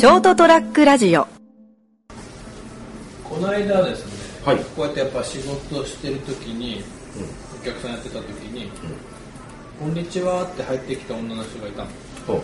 [0.00, 1.26] ショートトラックラジオ。
[3.22, 4.64] この間ですね、はい。
[4.74, 6.82] こうやってやっぱ仕事してる時に、
[7.60, 8.70] お客さんやってた時に
[9.78, 11.88] 「こんにちは」って入ってきた女の人がいたの。
[12.26, 12.40] そう。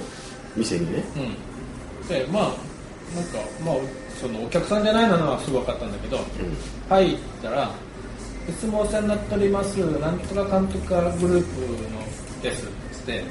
[0.54, 1.02] 店にね。
[1.16, 2.08] うん。
[2.08, 3.77] でまあなんかまあ
[4.20, 6.18] そのお客さんじゃないのはすぐ分かったんだけど
[6.91, 7.70] 「はい」って言ったら
[8.46, 11.61] 「いつもお世話になっておりますなんとかかんとかグループ
[11.91, 13.25] のです」っつって、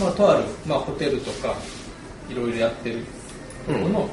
[0.00, 1.54] まあとある、まあ、ホテルとか
[2.30, 3.17] いろいろやってると
[3.74, 4.08] この、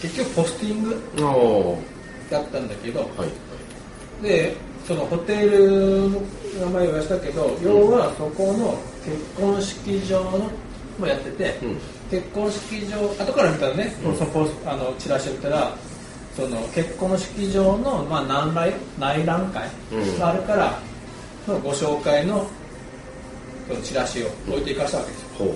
[0.00, 1.02] 結局ポスティング
[2.30, 4.56] だったんだけど、いで
[4.86, 6.20] そのホテルの
[6.60, 10.50] 名前を言わしたけど、要はそこの結婚式場の
[10.98, 11.78] もやってて、うん。
[12.10, 15.72] 結婚式場後から見たらね、そのポスあのチラシを見たら
[16.36, 20.18] その結婚式場の、まあ、内覧内覧会うん。
[20.18, 20.78] があるから、
[21.46, 22.46] のご紹介の
[23.68, 25.54] そのチラシを置いていかしたわけですよ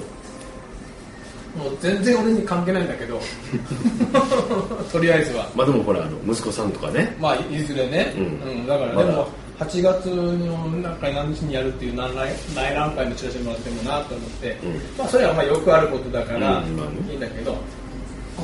[1.56, 3.20] もう全然俺に関係ないんだけど。
[4.92, 5.48] とりあえずは。
[5.54, 7.16] まあでもほらあの息子さんとかね。
[7.20, 9.28] まあいずれね、ううんんだからでも
[9.58, 14.72] 8月の中に何日にやるっていう内覧内覧会のチラシもらってもなと思って、うん。
[14.96, 16.62] まあそれはまあよくあることだから
[17.08, 17.56] いいんだけど、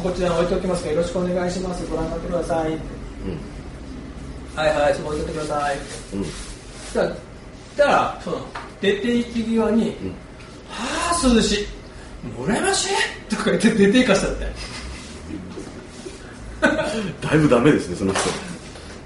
[0.03, 1.87] こちらに置いておきますからよろしくお願いします。
[1.87, 2.69] ご覧になってください。
[2.69, 2.79] うん。
[4.57, 5.77] はいはいそこ置いておいてください。
[6.15, 6.25] うん。
[6.25, 7.11] そし
[7.77, 8.39] たらそ
[8.81, 10.09] 出て行き際にうん
[10.71, 11.67] 「はあ涼しい
[12.39, 12.89] 羨ましい!」
[13.35, 14.47] とか言って出て行かしたって。
[17.21, 18.23] だいぶダメですねその人。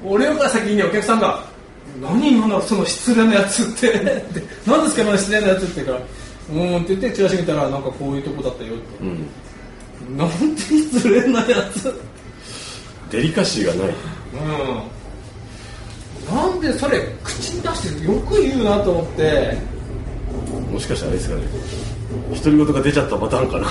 [0.04, 1.42] 俺よから先にお客さんが
[2.00, 5.98] 「何今のその失礼なやつって」って「何ですか今の失礼なやつ」って言うから
[6.50, 8.82] 「うーん」って言ってチラシ見たらなんかこういうとこだったよって。
[9.00, 10.16] うん。
[10.16, 11.92] なんて失礼なやつ。
[13.10, 13.94] デリカシーがない。
[16.30, 16.36] うん。
[16.36, 19.58] なんでそれ口に出してよく言うなと思って。
[20.70, 21.42] もしかしたらあれですかね
[22.34, 23.66] 独り言が出ちゃったパターンかな。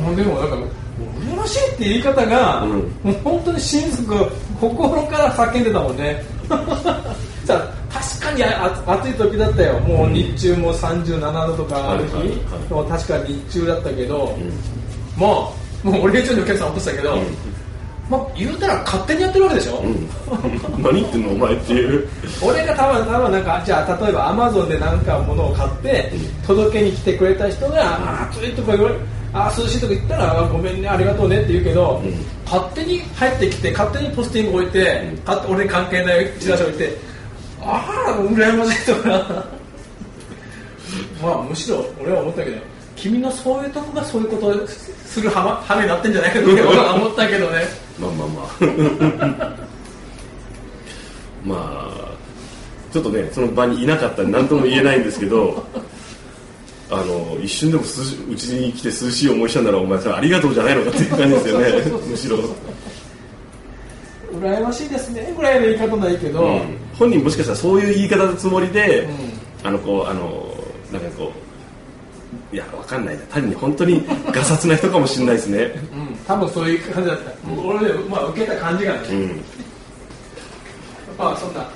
[0.00, 0.56] もうでもなんか
[1.20, 2.70] 羨ましいって言い方が、うん。
[2.70, 6.24] もう本当に心底心から叫んでたもんね。
[7.44, 9.78] さあ確かにあ暑い時だったよ。
[9.80, 15.20] もう日中も37度とかある日、う確かに日中だったけど、うん。
[15.20, 15.30] まあ
[15.84, 17.18] もう俺以上にお客さん落としたけど、
[18.10, 20.82] まあ言うたら勝手にやってるわけでしょ、うん。
[20.82, 22.08] 何言ってんのお前っていう。
[22.42, 26.12] 俺が多分多分なんかじゃあ例えばアマゾンで何か物を買って
[26.46, 28.96] 届けに来てくれた人が「あー暑い」とか言われ
[29.32, 32.14] 「あー涼しい」とか言ったらあ「ごめんねありがとうね」って言うけど、うん。
[32.44, 35.18] 勝手に入ってきて勝手にポスティング置いて、ん。
[35.24, 36.96] 勝手俺に関係ないチラシ置いて
[37.62, 39.54] 「ああ羨ましい」とか。
[41.22, 42.58] まあむしろ俺は思ったけど
[42.96, 49.56] 君のそういうとこがそういうことをするはま羽目になってんじゃないかって俺は思ったけどねまあまあまあ。
[51.44, 52.14] まあ
[52.92, 55.64] ちょっとねその場にいなかったんで何とも言えないんですけど
[56.90, 61.66] あの一瞬でもうちに来て涼しい思いしたんならお前それありがとうじゃないのかっていう感じですよね。
[62.08, 62.38] むしろ、
[64.32, 65.32] 羨ましいですね。
[65.36, 66.60] ぐらいの言い方ないけど、うん。
[66.96, 69.08] 本人もしかしたらそういう言い方のつもりで、
[69.64, 70.54] うあのこうあの
[70.92, 71.32] なんかこ
[72.52, 73.22] ういやわかんないな。
[73.24, 75.58] 単に本当にガサツな人かもしれないですね。
[75.58, 79.44] うん、多分そういう感じだった、俺ね、まあ、受けた感じがね、うん。
[81.18, 81.68] まあそんな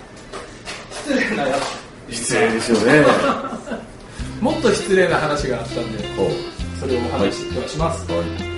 [0.91, 1.57] 失礼なや
[2.09, 2.15] つ。
[2.15, 3.05] 失礼ですよね。
[4.41, 6.05] もっと失礼な話があったんで
[6.79, 8.58] それをお話しします、えっ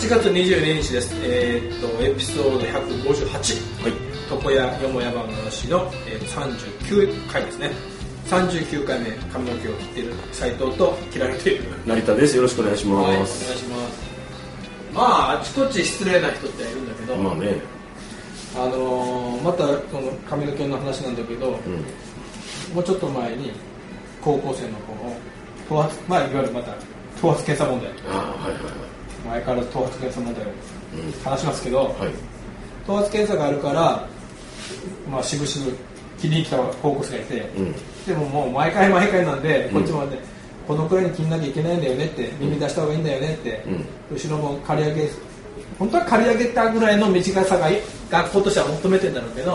[0.00, 3.92] 8月22日です、えーっとエピソード158はい。
[4.30, 7.70] 床屋よもやま話の、えー、39回ですね。
[8.24, 11.64] 39回目髪の毛を切っている斉藤と切られている。
[11.84, 12.34] 成田です。
[12.34, 14.10] よろしくお願いしはいお願います、します。
[14.94, 17.56] まああちこち失礼な人っているんだけど、まあね。
[18.56, 22.74] あのーまたこの髪の毛の話なんだけど、うん。
[22.74, 23.52] もうちょっと前に
[24.22, 25.14] 高校生の子の
[25.68, 26.72] 頭髪まあいわゆるまた
[27.20, 27.92] 頭髪検査問題。
[28.08, 28.89] ああはいはいはい
[29.26, 31.94] 前から頭髪検査問題をうん話しますけど、はい。
[32.86, 34.08] 頭髪検査があるから、
[35.10, 35.76] まあ、渋々
[36.18, 37.74] 切りに来た高校生がいて、うん。
[38.06, 39.74] でももう毎回毎回なんで、うん。
[39.74, 40.18] こっちもね
[40.66, 44.16] このくらいに切んなきゃいけないんだよねって耳出した方がいいんだよねって、うん。
[44.16, 45.08] 後ろも刈り上げ
[45.78, 47.68] 本当は刈り上げたぐらいの短さが
[48.10, 49.52] 学校としては求めてんだろうけど、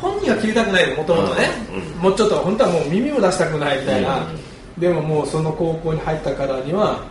[0.00, 1.48] 本人は切りたくないもともとね、
[1.96, 2.02] うん。
[2.02, 4.80] もうちょっと本当はもう耳も出したくないみたいな、うん。
[4.80, 7.04] でももうその高校に入ったからには、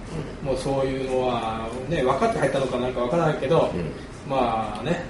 [0.43, 3.91] もうそういうのは、ね、分かって入ったのかなんか分からないけど、うん。
[4.29, 5.03] まあね。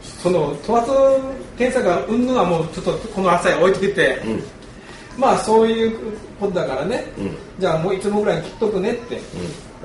[0.00, 0.88] その頭髪
[1.56, 4.42] 検査がうんぬんはもうちょっとこの朝へ置いてきて、うん。
[5.18, 5.98] まあそういう
[6.38, 7.36] ことだからね、うん。
[7.58, 9.20] じゃあもういつもぐらいに切っとくねって、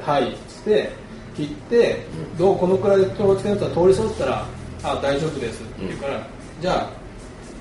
[0.01, 0.91] はいっつって
[1.35, 2.05] 切って、
[2.37, 4.45] どうこのくらいで統一検査通りそうったら
[4.83, 6.27] あ大丈夫ですって言うから、
[6.61, 6.89] じゃあ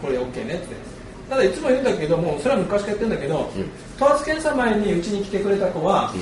[0.00, 0.93] これ OK ねって。
[1.31, 4.05] ただいつも言うんだけどもうそれは昔から言ってるんだけど、うん。
[4.05, 6.12] 統一検査前にうちに来てくれた子は、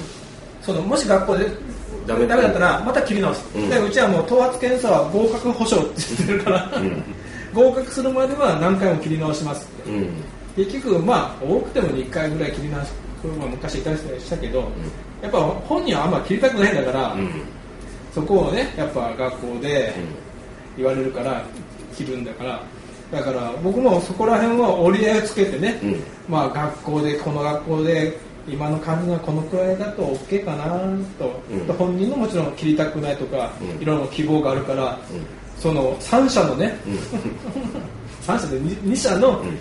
[0.63, 1.47] そのもし学校で
[2.07, 3.69] ダメだったらまた切り直す、うん。
[3.69, 7.05] でうちはもう頭髪検査は合格保証って言ってるから、ん。
[7.53, 9.91] 合格するまでは何回も切り直しますって。
[9.91, 10.11] うん。
[10.57, 12.91] 結局まあ多くても2回ぐらい切り直し
[13.39, 14.69] まあ昔いたりしたけど、
[15.23, 17.31] やっぱ本人はあんま切りたくないんだから、うん。
[18.13, 19.95] そこをねやっぱ学校で
[20.77, 21.45] 言われるから
[21.95, 22.63] 切るんだから。
[23.13, 26.03] だから僕もそこら辺は折り合いをつけてね、うん。
[26.29, 28.19] まあ学校でこの学校で
[28.53, 30.65] 今の感じがこのくらいだと OK かな
[31.19, 31.75] と、うん。
[31.77, 33.83] 本人のもちろん切りたくないとか、うん。
[33.83, 35.27] いろいろ希望があるから、うん。
[35.59, 36.77] その3社のね、
[38.27, 39.59] 3社で 2, 社の、ん。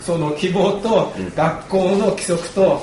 [0.00, 1.34] その希望とうん。
[1.34, 2.82] 学校の規則と,、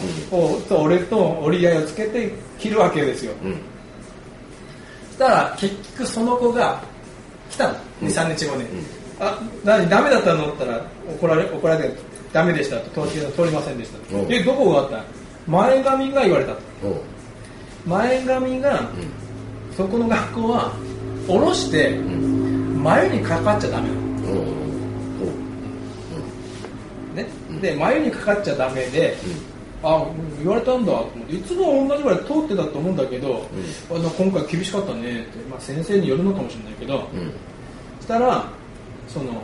[0.67, 3.51] と俺と折り合いをつけて切るわけですよ、うん。
[3.51, 6.81] そしたら結局その子が
[7.49, 7.75] 来たの。
[8.01, 8.07] うん。
[8.07, 8.65] 23日後に、
[9.19, 10.51] あ何ダメだったの？
[10.51, 10.85] って言ったら
[11.15, 13.05] 怒られ怒られてダメでしたと。
[13.05, 13.97] 通り通りませんでした
[14.29, 16.55] えどこがあった前髪が言われた
[17.85, 18.89] 前髪が、
[19.75, 20.71] そこの学校は
[21.27, 22.83] 下ろしてうん。
[22.83, 24.01] 眉にかかっちゃダメなの。
[27.15, 27.27] ね、
[27.61, 29.17] で眉にかかっちゃダメで、
[29.83, 30.05] あ
[30.37, 33.47] 言われたんだと思っていつも同じぐらい通ってたと思うんだけど、
[33.89, 37.31] あの今回厳しかったねって、まあ、先生によるのかもしれないけど、うん。
[37.99, 38.45] したら
[39.07, 39.41] その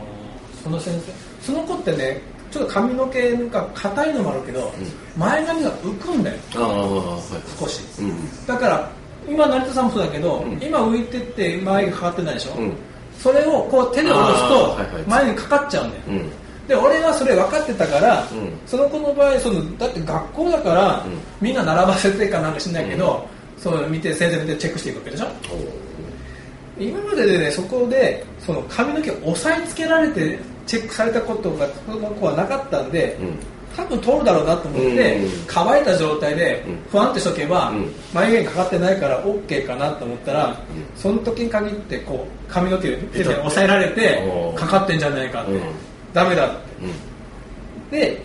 [0.62, 1.12] その先生
[1.44, 4.72] その子ってねちょっと髪の毛が硬いのもあるけど、
[5.16, 6.36] 前髪が浮くんだよ。
[6.56, 7.20] ああはい
[7.58, 7.82] 少し。
[8.00, 8.90] うんだから
[9.28, 10.52] 今成田さんもそうだけど、うん。
[10.62, 12.72] 今浮いてって前がかかってないでしょ、うん。
[13.18, 14.78] それをこう手で下ろすと
[15.10, 16.30] 前にかかっちゃうんだよ、うん。
[16.66, 18.52] で俺はそれ分かってたから、うん。
[18.66, 21.18] その子の場合そのだって学校だから、うん。
[21.40, 23.28] みんな並ばせてかなんかしないけど、
[23.58, 25.26] その見て先生見てチェックしていくわけでしょ？
[26.78, 33.38] 今まででねそこでその髪の毛を押さえつけられてチェックされたことがその子はなかったんで、うん。
[33.74, 35.30] 多分通るだろうなと思って、うん。
[35.46, 36.78] 乾いた状態でうん。
[36.90, 37.92] ふわんってしとけば、うん。
[38.12, 40.60] 眉毛にかかってないから OK かなと思ったら、
[40.94, 44.22] その時に限ってこう髪の毛で手で押さえられて
[44.54, 45.62] かかってんじゃないかって、うん。
[46.12, 46.56] ダメだって。
[46.82, 47.90] うん。
[47.90, 48.22] で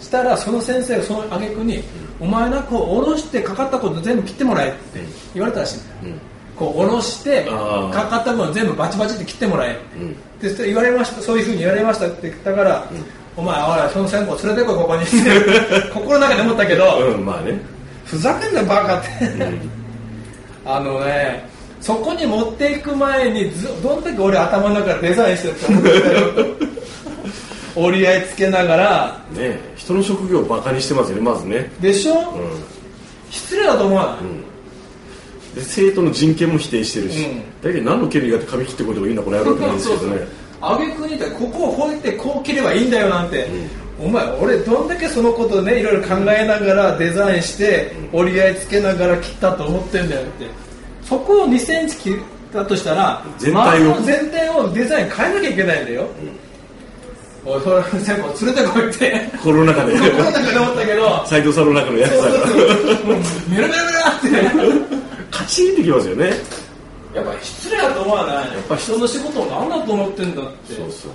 [0.00, 1.84] したらその先生がその挙句に、
[2.18, 5.00] お前なこう下ろしてかかったこと全部切ってもらえって
[5.34, 6.14] 言われたらしいんだよ。
[6.14, 9.78] うんこう下ろしてかかった分全部バチバチって切ってもらえ。
[9.96, 10.16] うん。
[10.40, 12.86] でそれ言われましたそういうふうに言われましたって言ったから、
[13.36, 15.02] お前おいその線香連れてこいここに。
[15.02, 17.60] っ て心の中で思ったけど、うんまあね。
[18.04, 19.08] ふざけんなよバカって、
[20.64, 21.48] あのね
[21.80, 25.90] そこに持っていく前にずどんだけ俺頭の中でデザインしてるって思って
[27.76, 29.18] 折り合いつけながら。
[29.32, 31.70] ね人の職業をバカにしてますよねまずね。
[31.80, 32.20] でしょ、うん。
[33.30, 34.14] 失礼だと思わない、
[35.54, 37.38] うんで生徒の人権も否定してるし、うん。
[37.62, 40.26] だけど何の権利があって髪切ってこいとかいいんだこの野郎って感じですけどね。
[40.60, 43.46] あげくにってここをこうやってこう切ればいいんだよなんて、
[43.98, 50.46] お前俺どんだけそのことねいろいろ考えながらデザインして折り合いつけながら切ったと思ってんだよって。
[51.02, 52.18] そこを2センチ切っ
[52.52, 54.00] たとしたら全体を。
[54.00, 56.08] 全体をデザイン変えなきゃいけないんだよ、
[57.44, 59.30] おいそれ先輩連れてこいって。
[59.36, 59.92] 心の中で。
[59.92, 61.24] 心の中で思ったけど。
[61.28, 62.32] 斎藤さんの中のやつだから。
[63.50, 63.92] メラメラメ
[64.48, 64.93] ラって
[65.44, 66.30] カチンってきますよね。
[67.14, 68.54] やっぱ失礼だと思わない？
[68.54, 70.74] やっぱ人の仕事を何だと思ってんだって。
[70.74, 71.10] そうそうそう。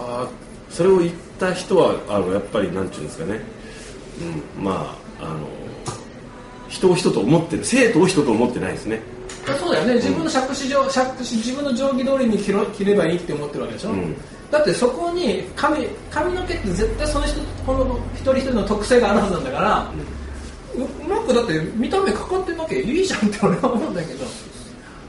[0.00, 0.30] やっぱ
[0.70, 3.40] それを言った人はあのやっぱりなんていうんですかね、
[4.58, 5.48] うん、まああの
[6.68, 7.64] 人を人と思ってる。
[7.64, 9.02] 生徒を人と思ってないですね。
[9.58, 9.94] そうだよね。
[9.94, 14.14] 自分の借子上借子自分の定規通りに切ろ切ればいいって思ってるわけでしょ、うん。
[14.50, 20.00] だってそこに髪髪の毛って絶対その人この一人一人の特性があるはずなんだから、うう
[21.24, 24.24] まくだって見た目かかってなきゃいいじゃんって俺は思うんだけど。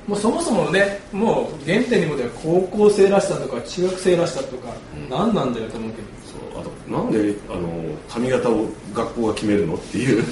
[0.07, 4.69] もうそもそもねもう原点にもで高校生らしさとか中学生らしさとか、
[5.10, 6.07] 何なんだよと思うけど。
[6.53, 10.24] そうあとなんであの髪型を学校が決めるのっていう、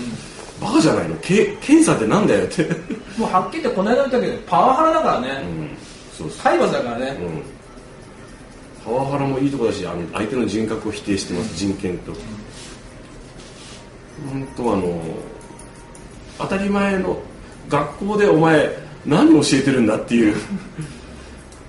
[0.61, 1.15] バカじゃないの？
[1.17, 2.63] け検査ってなんだよって、
[3.17, 5.77] もうはっきり言ってこの間言ったけどパワハラだからね、うん、
[6.15, 7.41] そうそう体罰だからね、うん。
[8.85, 12.13] パワハラもいいとこだしあの相手の人格を否定してます、人権と。
[14.29, 15.01] 本当あの
[16.37, 17.17] 当たり前の
[17.69, 18.69] 学校でお前
[19.05, 20.35] 何教えてるんだっていう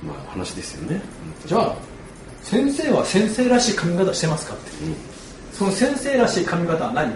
[0.06, 1.00] まあ話ですよね。
[1.46, 1.74] じゃあ
[2.42, 4.70] 先生は先生らしい髪型してますかって、
[5.52, 7.12] その先生らしい髪型は何？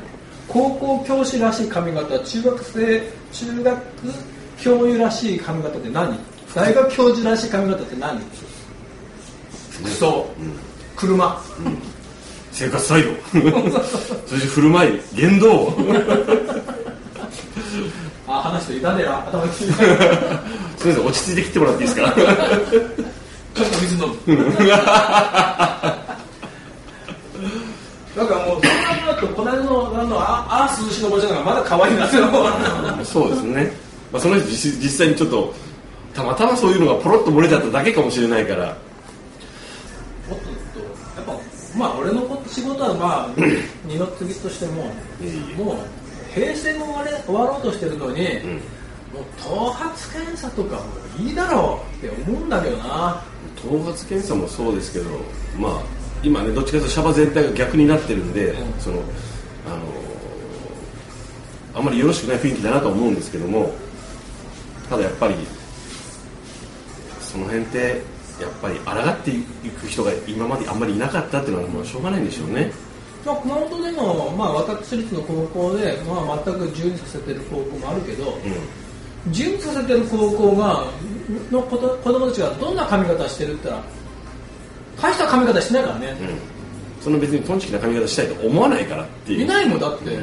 [0.48, 3.02] 高校教師らしい髪型中学生
[3.32, 3.82] 中学
[4.58, 6.18] 教諭らしい髪型って何？
[6.54, 8.20] 大学教授らしい髪型って何？
[9.70, 10.26] 服装、
[10.96, 11.40] 車、
[12.50, 13.10] 生活態度。
[14.26, 15.76] そして振る舞い言動
[18.28, 19.66] あ話していたんだよ頭につい。
[19.66, 19.72] て
[20.78, 22.12] すみません落ち着いて切ってもらっていいですか？
[23.54, 24.34] ちょっと水飲む。
[28.16, 32.16] なんかもうそんなになるとこの間のあのああ涼しのおばちゃんがまだ可愛いなって
[33.04, 33.72] そうですね、
[34.12, 35.54] まあ、その人実実際にちょっと
[36.14, 38.66] たまたまそういうのがポロッと漏れちゃっただけかもしれないから。
[38.66, 38.72] も
[40.34, 40.48] っと
[41.20, 41.32] やっぱ
[41.78, 43.40] まあ俺の仕事はまあ
[43.86, 44.82] 二の次としても
[45.56, 45.76] もう
[46.38, 48.60] 平成も終われ終わろうとしてるのに、ん。
[49.12, 50.82] もう頭髪検査とかも
[51.18, 53.24] ういいだろうって思うんだけどな。
[53.56, 55.04] 頭髪検査もそうですけど
[55.58, 55.82] まあ
[56.22, 58.80] 今ねどっちかというとシャバ全体が逆になってるんで、うん。
[58.80, 58.98] その
[59.66, 59.76] あの
[61.74, 63.72] あんまりよろしくない雰囲気だなとは思うんですけども
[64.88, 65.34] ただやっぱり
[67.20, 68.02] その辺って
[68.40, 72.72] やっぱり抗っていく人が今まであんまりいなかったっていうのはもうしょうがないんでしょうね
[73.24, 78.34] まあ、熊本でも、まあ、私立の高校で、まあ、全く自由にさせてる高校もあるけど、う
[79.26, 80.84] 自由にさせてる高校が
[81.50, 86.16] の子と子供たちがどんな髪型してるって言ったら大した髪型してないからね、ん、うん、
[87.00, 89.42] その別にトンチキな髪型したいと思わないからっていう。
[89.42, 90.18] いないもんだって、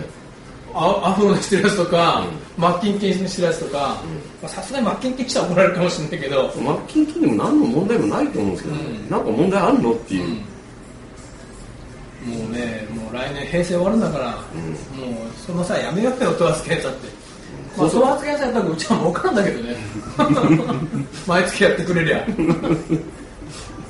[0.74, 2.26] あアフロにしてるやつとか、
[2.58, 4.02] マッキンキンにしてるやつとか
[4.42, 9.10] まあさすがにマッキンキンしたら怒られるかもしれないけど、マッキンキンでも何の問題もないと思うんですけど、うん。
[9.10, 10.42] なんか問題あるのっていう、
[12.26, 14.42] もうねもう来年平成終わるんだから、もう
[15.46, 17.08] その際やめようよ頭髪検査って、
[17.78, 19.76] まあ、検査やったらうちは儲かるんだけどね。
[21.28, 22.18] 毎月やってくれりゃ。
[22.18, 22.30] だか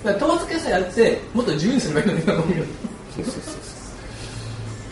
[0.04, 2.62] ら頭髪検査やってもっと自由にすればいいのにとそうそうそ
[3.22, 3.34] う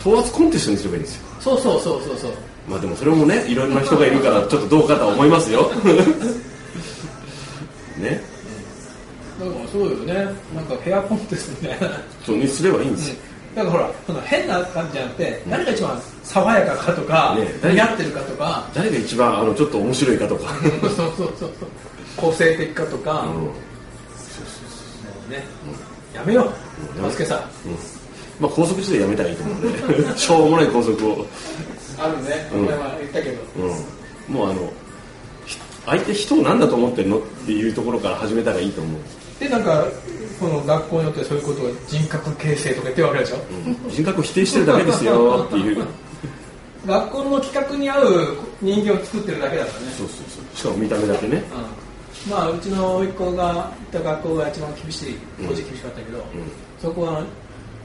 [0.04, 0.14] そう。
[0.16, 1.22] 頭髪コンテストにすればいいんですよ。
[1.40, 2.30] そうそうそうそうそう。
[2.68, 5.70] まあでもそれもねいろんな人がいるからちょっとどうかとは思いますよ。
[7.98, 8.22] ね。
[9.38, 10.14] だからそうよね。
[10.54, 12.00] なんかヘアコンテストみたいな。
[12.24, 13.16] そうにすればいいんですよ、
[13.54, 18.68] だからほらその変な感じじゃなくて、誰が一番爽やかかとか、ね誰似合ってるかとか。
[18.74, 20.48] 誰が一番あのちょっと面白いかとか、
[20.82, 21.50] そうそうそうそう。
[22.16, 23.28] 個性的かとか、うん。
[23.28, 23.52] も
[25.28, 25.44] うね、
[26.14, 26.52] やめよ
[26.98, 27.38] う、バスケさん。
[28.40, 30.18] まあ高速時代やめたらいいと思うんで。
[30.18, 31.26] しょうもない高速を、
[31.96, 32.66] あるね、うん。
[32.66, 33.42] 前は言ったけど。
[33.56, 34.72] うん、もうあの
[35.46, 39.00] ひ相手人を何だと思ってるのっていうところから始めたらいいと思う、
[39.38, 39.86] で、なんか、
[40.44, 43.36] この学校によってそういうことを人格形成とか言ってるわけでしょ？
[43.84, 45.44] うん、人格を否定してるだけですよ。
[45.46, 45.86] っていう。
[46.86, 49.86] 学校の企画に合う人間を作ってるだけだからね。
[49.96, 50.56] そうそうそう。
[50.56, 51.42] しかも見た目だけね。
[52.26, 52.30] うん。
[52.30, 56.24] まあ、うちの甥っ子が行った学校が一番厳しい、当時厳しかったけど、
[56.80, 57.22] そこは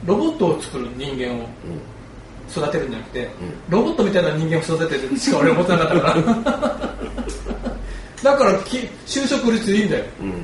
[0.04, 1.46] ロボットを作る人間を
[2.50, 3.28] 育てるんじゃなくて、
[3.68, 6.90] ロボットみたいな人間を育ててるしか俺思ってなかったから。
[8.22, 8.76] だからき
[9.06, 10.04] 就職率いいんだよ。
[10.20, 10.34] うん、うん、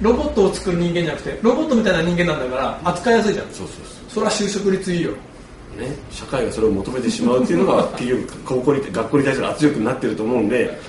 [0.00, 3.46] ロボットを作る人間じゃなくてロボットみたいな人間なんだから扱いやすいじゃん。
[3.50, 3.76] そうそう
[4.08, 5.10] それは就職率いいよ。
[5.10, 10.80] そうね社会がそれを求めてしまうっていうのが 結局高校に学校に対する圧力になってると思うんで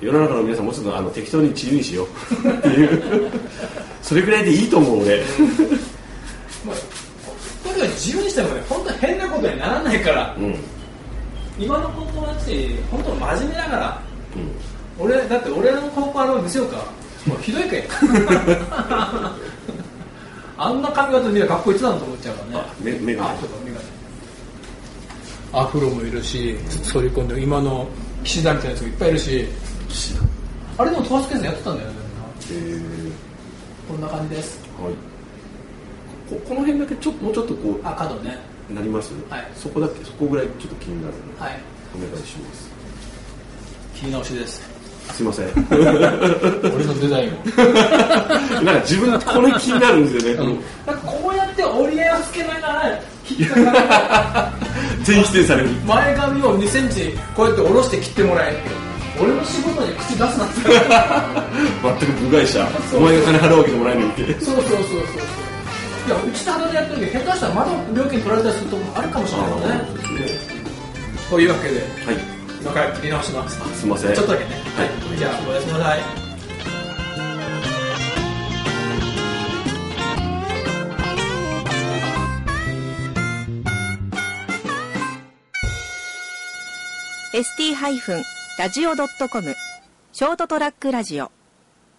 [0.00, 2.06] 世の中の皆さんもうちょっとあの適当に自由にしよ
[2.44, 2.48] う。
[2.48, 3.30] っていう
[4.02, 5.18] それぐらいでいいと思う俺。
[6.66, 10.34] まあとにかく自由にしてもね本当に変なことにならないから。
[10.38, 10.44] うん。
[10.44, 10.56] うん
[11.56, 14.02] 今の高校たち本当真面目だから。
[14.98, 16.84] 俺だって俺の高校あの見せようか
[17.26, 17.88] もうひどいけ
[20.56, 22.66] あんな髪型見たら学校一段と思っちゃうからね。
[22.80, 23.34] 目目が。
[25.52, 26.56] アフロもいるし
[26.92, 27.86] 反り込んで今の
[28.24, 29.46] 岸田みたいなやつもいっぱいいるし。
[30.76, 31.94] あれでも頭髪検査やってたんだよね。
[32.50, 33.12] えー。
[33.88, 34.60] こんな感じです。
[34.80, 34.94] はい。
[36.28, 38.38] ここの辺だけちょっともうちょっとこあ角ね。
[38.70, 39.48] うなります、はい。
[39.54, 41.14] そこだけそこぐらいちょっと気になる。
[41.14, 41.60] のではい。
[41.94, 42.70] お願いします。
[43.94, 44.73] 切り直しです
[45.12, 45.46] すいません。
[45.70, 45.84] 俺
[46.84, 47.32] のデザインを。
[48.62, 50.54] なんか自分これ気になるんですよね、
[50.86, 54.52] なんかこうやって折り合いをつけながら引っかか
[55.04, 55.70] 全否定される。
[55.86, 58.60] 前髪を2センチこうやって下ろして切ってもらえって。
[59.20, 60.54] 俺の仕事に口出すなって。
[62.02, 62.66] 全く部外者。
[62.96, 64.10] お前が金払うわけでもないのに。
[64.10, 64.98] ってそうそうそうそうそう。
[66.06, 69.84] いやうちただでやってるけど下手したらまだ料金取られたりするとこもあるかもしれないからね。
[71.30, 71.80] というわけで。
[72.04, 72.33] はい
[72.64, 73.58] 今から切り直します。
[73.78, 74.14] すいません。
[74.14, 74.52] ちょっとだけね。
[74.74, 74.90] はい。
[75.18, 75.98] じゃあおやすみなさい。
[87.34, 89.54] ST-radio.com
[90.12, 91.30] ショートトラックラジオ